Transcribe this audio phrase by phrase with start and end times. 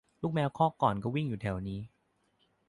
[0.21, 1.79] ลูกแมวครอกก่อนก็วิ่งเล่นอยู่แถวนี้